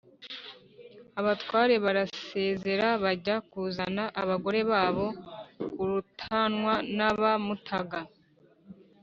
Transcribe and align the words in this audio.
abatware 1.19 1.75
barasezera 1.85 2.87
bajya 3.03 3.35
kuzana 3.51 4.03
abagore 4.21 4.59
babo 4.71 5.07
kurutanwa 5.73 6.73
n' 6.97 7.05
aba 7.09 7.31
mutaga 7.45 7.99